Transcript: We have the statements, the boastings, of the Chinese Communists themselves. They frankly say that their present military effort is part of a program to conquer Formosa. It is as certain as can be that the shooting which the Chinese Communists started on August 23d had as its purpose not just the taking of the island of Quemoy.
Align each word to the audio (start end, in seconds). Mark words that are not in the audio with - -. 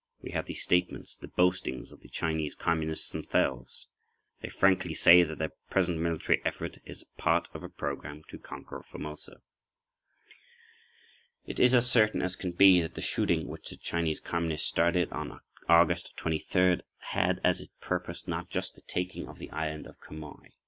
We 0.23 0.31
have 0.31 0.47
the 0.47 0.55
statements, 0.55 1.15
the 1.17 1.27
boastings, 1.27 1.91
of 1.91 2.01
the 2.01 2.09
Chinese 2.09 2.55
Communists 2.55 3.11
themselves. 3.11 3.87
They 4.41 4.49
frankly 4.49 4.95
say 4.95 5.21
that 5.21 5.37
their 5.37 5.51
present 5.69 5.99
military 5.99 6.43
effort 6.43 6.79
is 6.85 7.05
part 7.17 7.49
of 7.53 7.61
a 7.61 7.69
program 7.69 8.23
to 8.29 8.39
conquer 8.39 8.81
Formosa. 8.81 9.41
It 11.45 11.59
is 11.59 11.75
as 11.75 11.87
certain 11.87 12.23
as 12.23 12.35
can 12.35 12.53
be 12.53 12.81
that 12.81 12.95
the 12.95 13.01
shooting 13.01 13.45
which 13.47 13.69
the 13.69 13.77
Chinese 13.77 14.19
Communists 14.21 14.67
started 14.67 15.11
on 15.11 15.39
August 15.69 16.13
23d 16.17 16.81
had 16.97 17.39
as 17.43 17.61
its 17.61 17.71
purpose 17.79 18.27
not 18.27 18.49
just 18.49 18.73
the 18.73 18.81
taking 18.81 19.27
of 19.27 19.37
the 19.37 19.51
island 19.51 19.85
of 19.85 19.99
Quemoy. 20.01 20.49